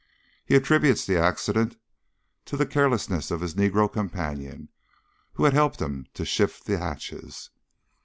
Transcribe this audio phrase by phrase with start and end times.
[0.43, 1.77] He attributes the accident
[2.45, 4.69] to the carelessness of his negro companion,
[5.33, 7.51] who had helped him to shift the hatches.